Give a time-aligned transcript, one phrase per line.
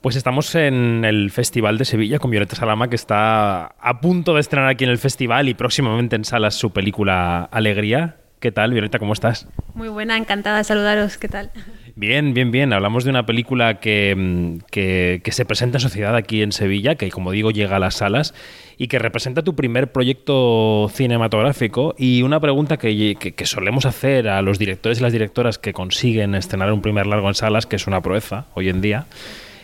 [0.00, 4.40] Pues estamos en el Festival de Sevilla con Violeta Salama, que está a punto de
[4.40, 8.16] estrenar aquí en el festival y próximamente en salas su película Alegría.
[8.38, 8.98] ¿Qué tal, Violeta?
[8.98, 9.46] ¿Cómo estás?
[9.74, 11.18] Muy buena, encantada de saludaros.
[11.18, 11.50] ¿Qué tal?
[11.96, 12.72] Bien, bien, bien.
[12.72, 17.10] Hablamos de una película que, mm, que, se presenta en sociedad aquí en Sevilla, que
[17.10, 18.32] como digo llega a las salas
[18.78, 21.94] y que representa tu primer proyecto cinematográfico.
[21.98, 26.34] Y una pregunta que, que, solemos hacer a los directores y las directoras que consiguen
[26.34, 29.04] estrenar un primer largo en salas, que es una proeza hoy en día,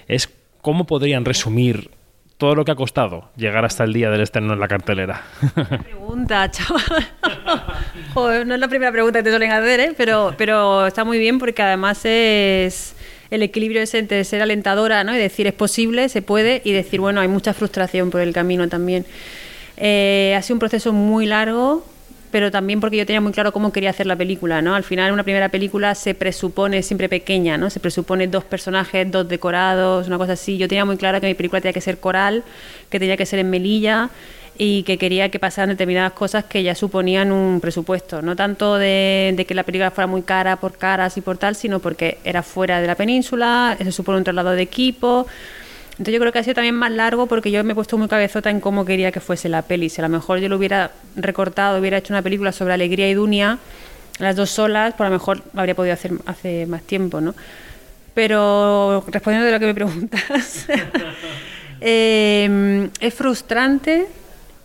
[0.09, 0.29] es
[0.63, 1.91] cómo podrían resumir
[2.39, 5.23] todo lo que ha costado llegar hasta el día del estreno en la cartelera.
[5.85, 6.83] Pregunta, chaval.
[8.15, 9.95] Joder, no es la primera pregunta que te suelen hacer, ¿eh?
[9.97, 12.95] pero, pero está muy bien porque además es
[13.31, 15.15] el equilibrio ese entre ser alentadora ¿no?
[15.15, 18.69] y decir es posible, se puede, y decir, bueno, hay mucha frustración por el camino
[18.69, 19.07] también.
[19.79, 21.87] Eh, ha sido un proceso muy largo,
[22.31, 24.75] pero también porque yo tenía muy claro cómo quería hacer la película, ¿no?
[24.75, 27.71] Al final una primera película se presupone siempre pequeña, ¿no?
[27.71, 30.59] Se presupone dos personajes, dos decorados, una cosa así.
[30.59, 32.45] Yo tenía muy claro que mi película tenía que ser coral,
[32.91, 34.11] que tenía que ser en Melilla
[34.59, 39.35] y que quería que pasaran determinadas cosas que ya suponían un presupuesto, no tanto de,
[39.37, 42.43] de, que la película fuera muy cara por caras y por tal, sino porque era
[42.43, 45.27] fuera de la península, se supone un traslado de equipo,
[45.99, 48.07] entonces yo creo que ha sido también más largo porque yo me he puesto muy
[48.07, 49.89] cabezota en cómo quería que fuese la peli.
[49.89, 53.15] Si a lo mejor yo lo hubiera recortado, hubiera hecho una película sobre alegría y
[53.15, 53.59] Dunia,
[54.19, 57.35] las dos solas, por pues lo mejor habría podido hacer hace más tiempo, ¿no?
[58.13, 60.67] Pero respondiendo de lo que me preguntas,
[61.81, 64.07] eh, es frustrante,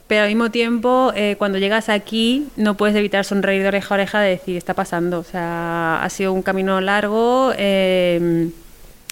[0.08, 3.98] pero al mismo tiempo, eh, cuando llegas aquí, no puedes evitar sonreír de oreja a
[3.98, 5.20] oreja de decir, está pasando.
[5.20, 7.54] O sea, ha sido un camino largo.
[7.58, 8.50] Eh,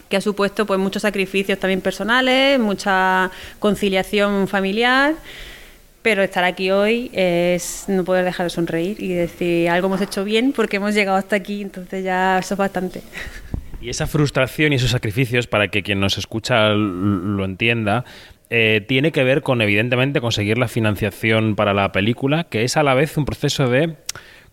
[0.10, 5.14] que ha supuesto pues muchos sacrificios también personales, mucha conciliación familiar,
[6.02, 10.24] pero estar aquí hoy es no poder dejar de sonreír y decir algo hemos hecho
[10.24, 13.02] bien porque hemos llegado hasta aquí, entonces ya eso es bastante.
[13.82, 18.04] Y esa frustración y esos sacrificios, para que quien nos escucha lo entienda,
[18.50, 22.84] eh, tiene que ver con, evidentemente, conseguir la financiación para la película, que es a
[22.84, 23.96] la vez un proceso de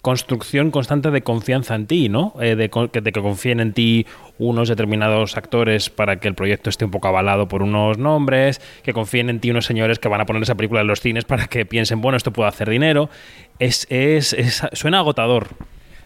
[0.06, 2.32] construcción constante de confianza en ti, ¿no?
[2.40, 4.06] Eh, de, que, de, que, confíen en ti
[4.38, 8.92] unos determinados actores para que el proyecto esté un poco avalado por unos nombres, que
[8.92, 11.48] confíen en ti unos señores que van a poner esa película en los cines para
[11.48, 13.10] que piensen, bueno, esto puede hacer dinero.
[13.58, 15.48] Es, es, es suena agotador.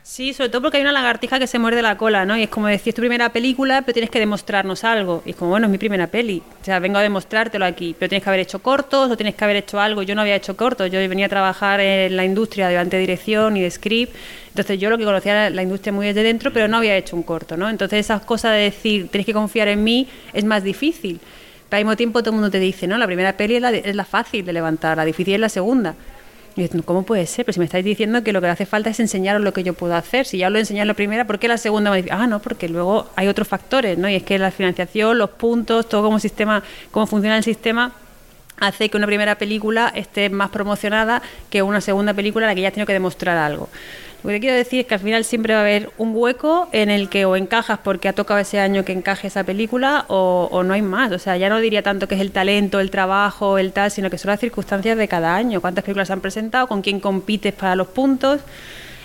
[0.03, 2.37] Sí, sobre todo porque hay una lagartija que se muerde la cola, ¿no?
[2.37, 5.22] Y es como decir, es tu primera película, pero tienes que demostrarnos algo.
[5.27, 6.43] Y es como, bueno, es mi primera peli.
[6.61, 7.94] O sea, vengo a demostrártelo aquí.
[7.99, 10.03] Pero tienes que haber hecho cortos o tienes que haber hecho algo.
[10.03, 10.91] Yo no había hecho cortos.
[10.91, 14.15] Yo venía a trabajar en la industria de dirección y de script.
[14.49, 17.22] Entonces yo lo que conocía la industria muy desde dentro, pero no había hecho un
[17.22, 17.69] corto, ¿no?
[17.69, 21.21] Entonces esas cosas de decir, tienes que confiar en mí, es más difícil.
[21.69, 22.99] Pero al mismo tiempo todo el mundo te dice, ¿no?
[22.99, 25.94] La primera peli es la, es la fácil de levantar, la difícil es la segunda.
[26.56, 27.44] Y ¿cómo puede ser?
[27.44, 29.75] Pero si me estáis diciendo que lo que hace falta es enseñaros lo que yo
[29.75, 30.27] puedo hacer.
[30.27, 32.11] Si ya lo enseñado en la primera, ¿por qué la segunda me dice?
[32.12, 34.09] Ah, no, porque luego hay otros factores, ¿no?
[34.09, 37.93] Y es que la financiación, los puntos, todo como sistema, cómo funciona el sistema,
[38.59, 42.61] hace que una primera película esté más promocionada que una segunda película en la que
[42.61, 43.69] ya has tenido que demostrar algo.
[44.22, 46.91] Lo que quiero decir es que al final siempre va a haber un hueco en
[46.91, 50.75] el que o encajas porque ha tocado ese año que encaje esa película o, no
[50.75, 51.10] hay más.
[51.12, 54.10] O sea, ya no diría tanto que es el talento, el trabajo, el tal, sino
[54.10, 55.60] que son las circunstancias de cada año.
[55.60, 56.66] ¿Cuántas películas se han presentado?
[56.66, 58.41] ¿Con quién compites para los puntos?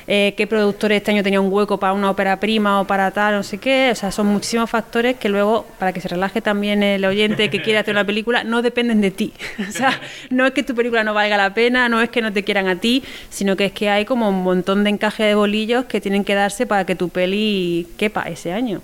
[0.07, 3.35] Eh, qué productores este año tenía un hueco para una ópera prima o para tal,
[3.35, 3.89] no sé qué.
[3.91, 7.61] O sea, son muchísimos factores que luego, para que se relaje también el oyente que
[7.61, 9.33] quiere hacer una película, no dependen de ti.
[9.67, 9.99] o sea,
[10.29, 12.67] no es que tu película no valga la pena, no es que no te quieran
[12.67, 16.01] a ti, sino que es que hay como un montón de encaje de bolillos que
[16.01, 18.81] tienen que darse para que tu peli quepa ese año.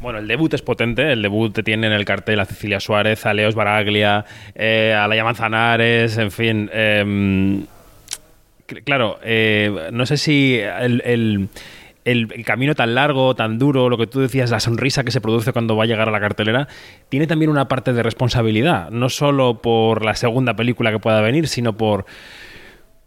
[0.00, 1.12] Bueno, el debut es potente.
[1.12, 4.24] El debut te tiene en el cartel a Cecilia Suárez, a Leos Baraglia,
[4.54, 6.70] eh, a Laia Manzanares, en fin.
[6.72, 7.66] Em,
[8.84, 11.48] claro, eh, no sé si el,
[12.44, 15.76] camino tan largo, tan duro, lo que tú decías, la sonrisa que se produce cuando
[15.76, 16.68] va a llegar a la cartelera,
[17.08, 21.48] tiene también una parte de responsabilidad, no solo por la segunda película que pueda venir,
[21.48, 22.06] sino por...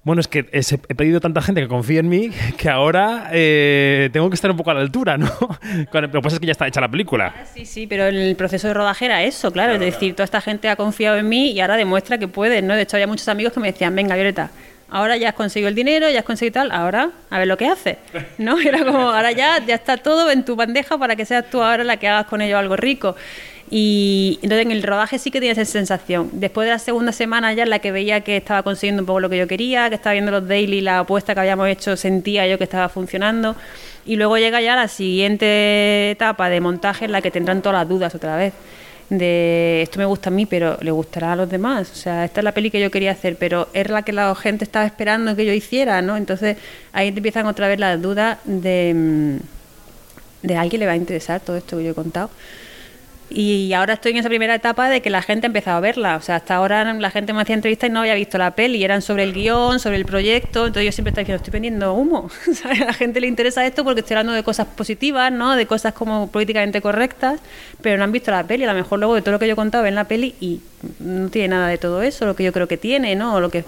[0.04, 4.32] Bueno, es que he pedido tanta gente que confíe en mí que ahora eh, tengo
[4.32, 5.30] que estar un poco a la altura, ¿no?
[5.94, 7.36] Lo que pasa es que ya está hecha la película.
[7.54, 9.74] Sí, sí, pero el proceso de rodaje era eso, claro.
[9.74, 12.74] es decir, toda esta gente ha confiado en mí y ahora demuestra que puede, ¿no?
[12.74, 14.50] De hecho, había muchos amigos que me decían, venga, Violeta,
[14.92, 17.66] ahora ya has conseguido el dinero, ya has conseguido tal, ahora a ver lo que
[17.66, 17.98] haces,
[18.38, 18.60] ¿no?
[18.62, 21.84] Era como, ahora ya, ya está todo en tu bandeja para que seas tú ahora
[21.84, 23.16] la que hagas con ello algo rico.
[23.74, 26.30] Y entonces en el rodaje sí que tienes esa sensación.
[26.34, 29.22] Después de la segunda semana ya en la que veía que estaba consiguiendo un poco
[29.22, 32.46] lo que yo quería, que estaba viendo los daily, la apuesta que habíamos hecho, sentía
[32.48, 33.56] yo que estaba funcionando.
[34.06, 37.88] Y luego llega ya la siguiente etapa de montaje en la que tendrán todas las
[37.88, 38.54] dudas otra vez
[39.12, 41.92] de esto me gusta a mí, pero le gustará a los demás.
[41.92, 44.34] O sea, esta es la peli que yo quería hacer, pero era la que la
[44.36, 46.16] gente estaba esperando que yo hiciera, ¿no?
[46.16, 46.56] Entonces
[46.94, 51.42] ahí te empiezan otra vez las dudas de, mm, de alguien le va a interesar
[51.42, 52.30] todo esto que yo he contado.
[53.34, 56.18] Y ahora estoy en esa primera etapa de que la gente ha empezado a verla.
[56.18, 58.84] O sea, hasta ahora la gente me hacía entrevistas y no había visto la peli.
[58.84, 60.68] Eran sobre el guion, sobre el proyecto.
[60.68, 62.30] Entonces yo siempre estaba diciendo, estoy vendiendo humo.
[62.66, 65.56] a la gente le interesa esto porque estoy hablando de cosas positivas, ¿no?
[65.56, 67.40] De cosas como políticamente correctas,
[67.82, 68.66] pero no han visto la peli.
[68.66, 70.60] A lo mejor luego de todo lo que yo he contado ven la peli y
[71.00, 73.40] no tiene nada de todo eso, lo que yo creo que tiene, ¿no?
[73.40, 73.64] lo que...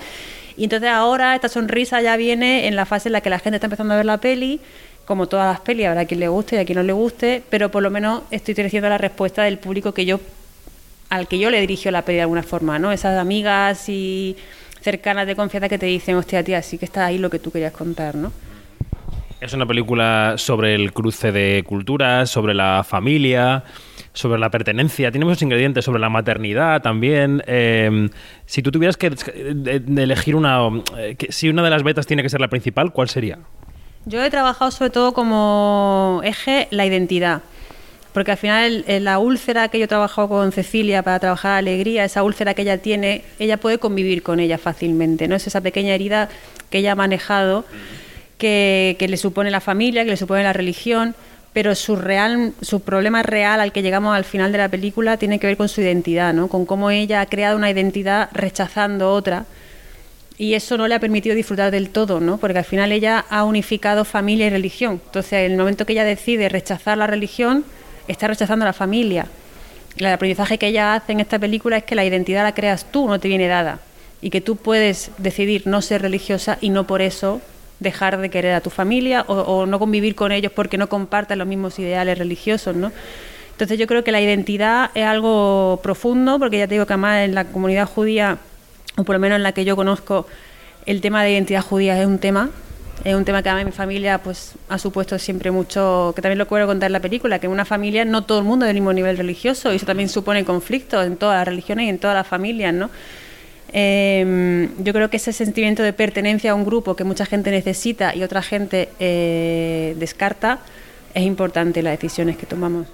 [0.56, 3.56] Y entonces ahora esta sonrisa ya viene en la fase en la que la gente
[3.56, 4.60] está empezando a ver la peli
[5.06, 7.70] como todas las pelis, habrá quien le guste y a quien no le guste, pero
[7.70, 10.20] por lo menos estoy teniendo la respuesta del público que yo
[11.10, 12.92] al que yo le dirijo la peli de alguna forma, ¿no?
[12.92, 14.36] Esas amigas y
[14.82, 17.52] cercanas de confianza que te dicen, hostia, tía, sí que está ahí lo que tú
[17.52, 18.32] querías contar, ¿no?
[19.40, 23.64] Es una película sobre el cruce de culturas, sobre la familia,
[24.14, 27.44] sobre la pertenencia, tiene muchos ingredientes, sobre la maternidad también.
[27.46, 28.10] Eh,
[28.46, 32.40] si tú tuvieras que elegir una, eh, si una de las betas tiene que ser
[32.42, 33.40] la principal, ¿cuál sería?
[34.06, 37.42] Yo he trabajado sobre todo como eje la identidad.
[38.14, 42.22] Porque al final la úlcera que yo he trabajado con Cecilia para trabajar alegría, esa
[42.22, 45.36] úlcera que ella tiene, ella puede convivir con ella fácilmente, ¿no?
[45.36, 46.30] Es esa pequeña herida
[46.70, 47.66] que ella ha manejado,
[48.38, 51.16] que, le supone la familia, que le supone la religión,
[51.54, 55.40] pero su real, su problema real al que llegamos al final de la película tiene
[55.40, 56.50] que ver con su identidad, ¿no?
[56.50, 59.46] Con cómo ella ha creado una identidad rechazando otra
[60.38, 62.38] y eso no le ha permitido disfrutar del todo, ¿no?
[62.38, 65.00] Porque al final ella ha unificado familia y religión.
[65.06, 67.64] Entonces, en el momento que ella decide rechazar la religión,
[68.08, 69.28] está rechazando a la familia.
[69.98, 73.08] El aprendizaje que ella hace en esta película es que la identidad la creas tú,
[73.08, 73.80] no te viene dada.
[74.22, 77.42] Y que tú puedes decidir no ser religiosa y no por eso
[77.80, 81.48] dejar de querer a tu familia o, no convivir con ellos porque no comparten los
[81.48, 82.92] mismos ideales religiosos, ¿no?
[83.52, 87.26] Entonces yo creo que la identidad es algo profundo, porque ya te digo que además
[87.26, 88.40] en la comunidad judía
[88.98, 90.28] o por lo menos en la que yo conozco,
[90.86, 92.50] el tema de identidad judía es un tema.
[93.04, 96.38] Es un tema que a mí mi familia pues ha supuesto siempre mucho, que también
[96.38, 98.70] lo quiero contar en la película, que en una familia no todo el mundo es
[98.70, 102.00] del mismo nivel religioso y eso también supone conflictos en todas las religiones y en
[102.00, 102.90] todas las familias, ¿no?
[103.74, 108.16] Em, yo creo que ese sentimiento de pertenencia a un grupo que mucha gente necesita
[108.16, 110.60] y otra gente eh, descarta
[111.14, 112.88] es importante en las decisiones que tomamos.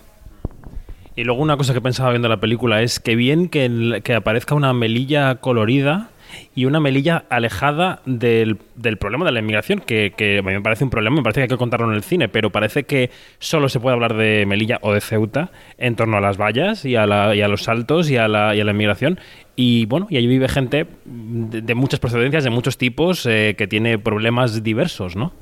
[1.20, 4.56] Y luego una cosa que pensaba viendo la película es que bien que, que aparezca
[4.56, 6.12] una melilla colorida
[6.56, 8.56] y una melilla alejada del,
[8.98, 11.50] problema de la inmigración, que, a mí me parece un problema, me parece que hay
[11.50, 14.94] que contarlo en el cine, pero parece que solo se puede hablar de Melilla o
[14.94, 19.20] de Ceuta en torno a las vallas y a, los saltos y a, la, inmigración.
[19.58, 24.00] Y bueno, y allí vive gente de, muchas procedencias, de muchos tipos, eh, que tiene
[24.00, 25.34] problemas diversos, ¿no?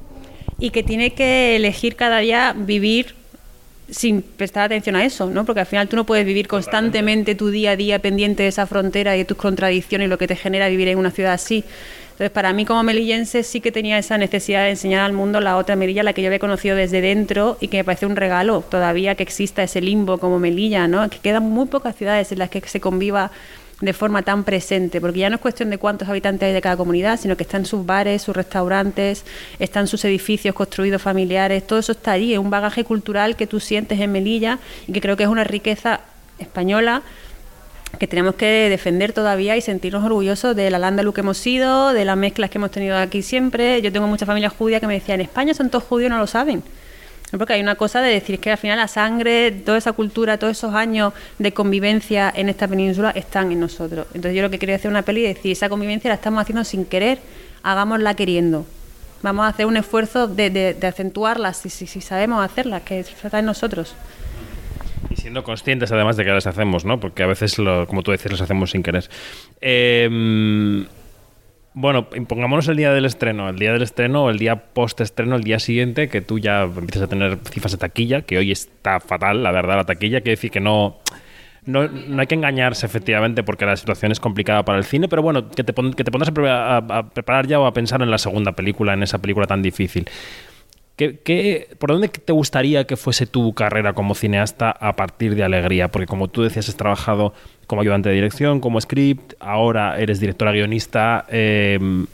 [0.58, 3.17] Y que tiene que elegir cada día vivir
[3.90, 5.46] sin prestar atención a eso, ¿no?
[5.46, 8.68] Porque al final tú no puedes vivir constantemente tu día a día pendiente de esa
[8.68, 11.64] frontera y de tus contradicciones y lo que te genera vivir en una ciudad así.
[12.18, 15.56] Entonces, para mí como melillense sí que tenía esa necesidad de enseñar al mundo la
[15.56, 18.62] otra Melilla, la que yo había conocido desde dentro y que me parece un regalo
[18.62, 21.08] todavía que exista ese limbo como Melilla, ¿no?
[21.12, 23.32] Que quedan muy pocas ciudades en las que se conviva
[23.82, 26.78] de forma tan presente, porque ya no es cuestión de cuántos habitantes hay de cada
[26.78, 29.24] comunidad, sino que están sus bares, sus restaurantes,
[29.60, 33.60] están sus edificios construidos familiares, todo eso está allí, es un bagaje cultural que tú
[33.60, 36.02] sientes en Melilla y que creo que es una riqueza
[36.40, 37.04] española
[38.00, 42.06] que tenemos que defender todavía y sentirnos orgullosos de la Landa que hemos sido, de
[42.06, 43.82] las mezclas que hemos tenido aquí siempre.
[43.82, 46.28] Yo tengo mucha familia judía que me decía, en España son todos judíos, no lo
[46.28, 46.64] saben.
[47.32, 50.58] Porque hay una cosa de decir que al final la sangre, toda esa cultura, todos
[50.58, 54.08] esos años de convivencia en esta península están en nosotros.
[54.14, 56.64] Entonces yo lo que quería hacer una peli es decir, esa convivencia la estamos haciendo
[56.64, 57.20] sin querer,
[57.64, 58.66] hagámosla queriendo.
[59.24, 63.46] Vamos a hacer un esfuerzo de, de, acentuarla si, si, sabemos hacerla, que está en
[63.46, 63.96] nosotros.
[65.10, 67.00] Y siendo conscientes además de que las hacemos, ¿no?
[67.00, 69.10] Porque a veces, lo, como tú decías, las hacemos sin querer.
[69.60, 70.86] Eh,
[71.80, 75.44] bueno, pongámonos el día del estreno, el día del estreno o el día post-estreno, el
[75.44, 79.44] día siguiente, que tú ya empiezas a tener cifras de taquilla, que hoy está fatal,
[79.44, 80.98] la verdad, la taquilla, quiere decir que no,
[81.68, 85.22] no, no, hay que engañarse, efectivamente, porque la situación es complicada para el cine, pero
[85.22, 88.54] bueno, que te, que te pongas a, preparar ya o a pensar en la segunda
[88.54, 90.10] película, en esa película tan difícil.
[90.98, 95.90] ¿Qué, por dónde te gustaría que fuese tu carrera como cineasta a partir de Alegría?
[95.90, 97.36] Porque como tú decías, has trabajado
[97.68, 101.24] como ayudante de dirección, como script, ahora eres directora guionista.
[101.30, 102.08] Em,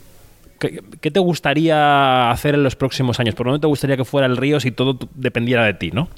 [0.58, 3.34] ¿qué, te gustaría hacer en los próximos años?
[3.34, 6.10] ¿Por dónde te gustaría que fuera el río si todo dependiera de ti, no?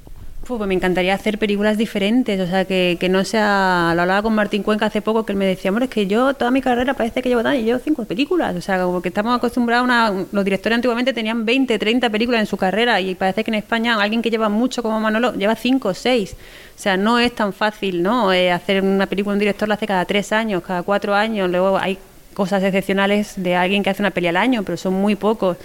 [0.46, 3.92] Pues me encantaría hacer películas diferentes, o sea, que, que, no sea...
[3.96, 6.34] Lo hablaba con Martín Cuenca hace poco, que él me decía, amor, es que yo
[6.34, 9.08] toda mi carrera parece que llevo tan, y llevo cinco películas, o sea, como que
[9.08, 13.42] estamos acostumbrados a Los directores antiguamente tenían 20, 30 películas en su carrera y parece
[13.42, 16.36] que en España alguien que lleva mucho como Manolo lleva cinco o seis.
[16.76, 18.32] O sea, no es tan fácil, ¿no?
[18.32, 21.76] Eh, hacer una película, un director la hace cada tres años, cada cuatro años, luego
[21.76, 21.98] hay
[22.34, 25.56] cosas excepcionales de alguien que hace una peli al año, pero son muy pocos.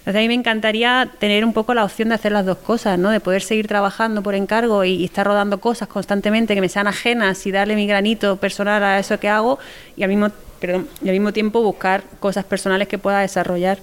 [0.00, 2.98] Entonces a mí me encantaría tener un poco la opción de hacer las dos cosas,
[2.98, 3.10] ¿no?
[3.10, 7.46] De poder seguir trabajando por encargo y, estar rodando cosas constantemente que me sean ajenas
[7.46, 9.58] y darle mi granito personal a eso que hago
[9.96, 13.78] y al mismo, perdón, y al mismo tiempo buscar cosas personales que pueda desarrollar.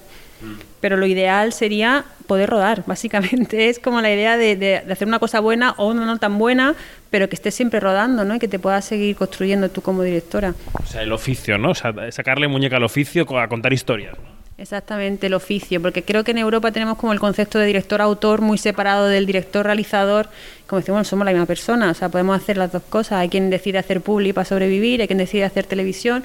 [0.81, 3.69] Pero lo ideal sería poder rodar, básicamente.
[3.69, 6.75] Es como la idea de, hacer una cosa buena o una no tan buena,
[7.09, 8.35] pero que estés siempre rodando, ¿no?
[8.35, 10.53] Y que te puedas seguir construyendo tú como directora.
[10.73, 11.71] O sea, el oficio, ¿no?
[11.71, 14.15] O sea, sacarle muñeca al oficio a contar historias.
[14.57, 18.57] Exactamente, el oficio, porque creo que en Europa tenemos como el concepto de director-autor muy
[18.57, 20.29] separado del director-realizador,
[20.65, 23.51] como decimos, somos la misma persona, o sea, podemos hacer las dos cosas, hay quien
[23.51, 26.23] decide hacer publi para sobrevivir, hay quien decide hacer televisión,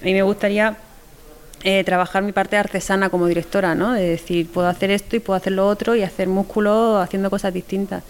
[0.00, 0.76] a mí me gustaría
[1.64, 3.94] eh, trabajar mi parte artesana como directora, ¿no?
[3.94, 7.52] De decir, puedo hacer esto y puedo hacer lo otro y hacer músculo haciendo cosas
[7.52, 8.04] distintas.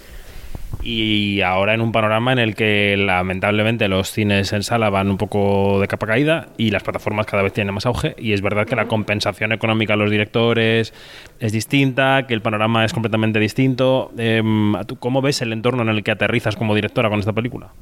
[0.88, 5.16] Y ahora en un panorama en el que lamentablemente los cines en sala van un
[5.16, 8.68] poco de capa caída y las plataformas cada vez tienen más auge y es verdad
[8.68, 10.94] que la compensación económica a los directores
[11.40, 14.12] es distinta, que el panorama es completamente distinto.
[14.16, 17.72] Em, ¿Cómo ves el entorno en el que aterrizas como directora con esta película?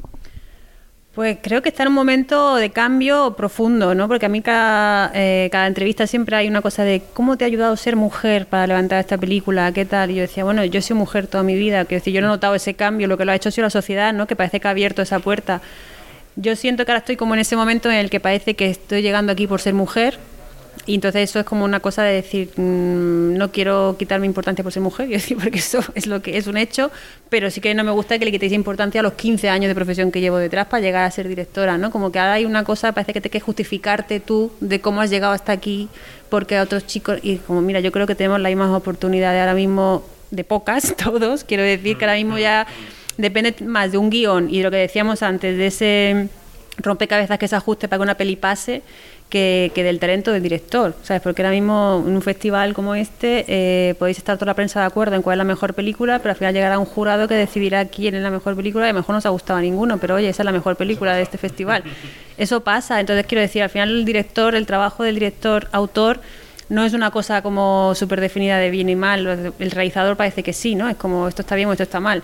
[1.14, 4.08] Pues creo que está en un momento de cambio profundo, ¿no?
[4.08, 7.46] Porque a mí cada, eh, cada entrevista siempre hay una cosa de cómo te ha
[7.46, 10.10] ayudado ser mujer para levantar esta película, qué tal.
[10.10, 12.30] Y yo decía, bueno, yo sido mujer toda mi vida, que decir, yo no he
[12.30, 14.26] notado ese cambio, lo que lo ha hecho ha sido la sociedad, ¿no?
[14.26, 15.60] Que parece que ha abierto esa puerta.
[16.34, 19.02] Yo siento que ahora estoy como en ese momento en el que parece que estoy
[19.02, 20.18] llegando aquí por ser mujer,
[20.86, 24.72] y entonces eso es como una cosa de decir, mm, no quiero quitarme importancia por
[24.72, 25.08] ser mujer,
[25.42, 26.90] porque eso es lo que es un hecho,
[27.28, 29.74] pero sí que no me gusta que le quitéis importancia a los 15 años de
[29.74, 31.90] profesión que llevo detrás para llegar a ser directora, ¿no?
[31.90, 35.10] Como que ahora hay una cosa, parece que te que justificarte tú de cómo has
[35.10, 35.88] llegado hasta aquí,
[36.28, 39.54] porque a otros chicos, y como mira, yo creo que tenemos las mismas oportunidades ahora
[39.54, 42.66] mismo, de pocas, todos, quiero decir que ahora mismo ya
[43.16, 46.28] depende más de un guion y de lo que decíamos antes, de ese
[46.78, 48.82] rompecabezas que se ajuste para que una peli pase
[49.28, 51.20] que, del talento del director, ¿sabes?
[51.20, 54.86] Porque ahora mismo en un festival como este eh, podéis estar toda la prensa de
[54.86, 57.86] acuerdo en cuál es la mejor película, pero al final llegará un jurado que decidirá
[57.86, 59.98] quién es la mejor película y a lo mejor no os ha gustado a ninguno,
[59.98, 61.82] pero oye, esa es la mejor película de este festival.
[62.38, 66.20] Eso pasa, entonces quiero decir, al final el director, el trabajo del director, autor,
[66.68, 70.52] no es una cosa como súper definida de bien y mal, el realizador parece que
[70.52, 70.88] sí, ¿no?
[70.88, 72.22] Es como esto está bien o esto está mal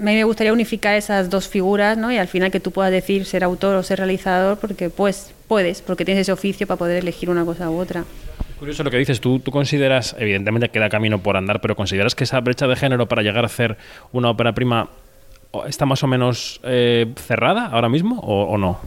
[0.00, 2.10] me gustaría unificar esas dos figuras, ¿no?
[2.12, 5.82] Y al final que tú puedas decir ser autor o ser realizador, porque pues puedes,
[5.82, 8.04] porque tienes ese oficio para poder elegir una cosa u otra.
[8.58, 12.24] Curioso lo que dices, tú, tú consideras, evidentemente queda camino por andar, pero consideras que
[12.24, 13.76] esa brecha de género para llegar a hacer
[14.12, 14.88] una ópera prima
[15.68, 18.78] está más o menos eh, cerrada ahora mismo o, no?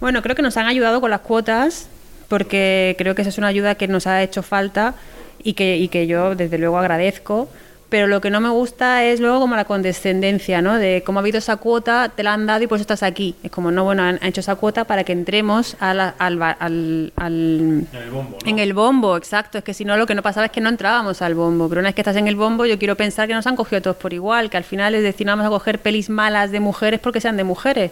[0.00, 1.88] Bueno, creo que nos han ayudado con las cuotas,
[2.28, 4.94] porque creo que esa es una ayuda que nos ha hecho falta
[5.42, 7.48] y que, y que yo desde luego agradezco
[7.88, 10.76] pero lo que no me gusta es luego como la condescendencia, ¿no?
[10.76, 13.34] De cómo ha habido esa cuota, te la han dado y por eso estás aquí.
[13.42, 17.88] Es como, no, bueno, han, hecho esa cuota para que entremos al, al, al, en
[17.92, 18.38] el bombo.
[18.42, 18.50] ¿no?
[18.50, 19.58] En el bombo, exacto.
[19.58, 21.68] Es que si no, lo que no pasaba es que no entrábamos al bombo.
[21.68, 23.80] Pero una vez que estás en el bombo, yo quiero pensar que nos han cogido
[23.80, 26.60] todos por igual, que al final es decir, no vamos a coger pelis malas de
[26.60, 27.90] mujeres porque sean de mujeres.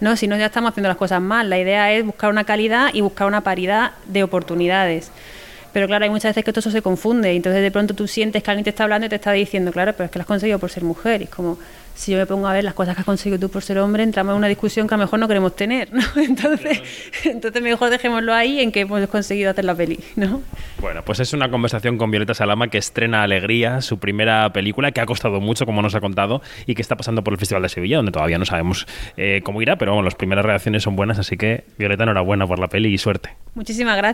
[0.00, 1.50] No, si no, ya estamos haciendo las cosas mal.
[1.50, 5.10] La idea es buscar una calidad y buscar una paridad de oportunidades.
[5.78, 7.32] Pero claro, hay muchas veces que todo eso se confunde.
[7.32, 9.70] Y entonces de pronto tú sientes que alguien te está hablando y te está diciendo,
[9.70, 11.20] claro, pero es que lo has conseguido por ser mujer.
[11.20, 11.56] Y es como,
[11.94, 14.02] si yo me pongo a ver las cosas que has conseguido tú por ser hombre,
[14.02, 16.02] entramos en una discusión que a lo mejor no queremos tener, ¿no?
[16.16, 16.80] Entonces,
[17.24, 20.42] entonces mejor dejémoslo ahí en que hemos conseguido hacer la peli, ¿no?
[20.80, 25.00] Bueno, pues es una conversación con Violeta Salama que estrena Alegría, su primera película, que
[25.00, 27.68] ha costado mucho, como nos ha contado, y que está pasando por el Festival de
[27.68, 31.18] Sevilla, donde todavía no sabemos eh, cómo irá, pero bueno, las primeras reacciones son buenas,
[31.18, 33.30] así que Violeta, enhorabuena por la peli y suerte.
[33.54, 34.06] Muchísimas gracias.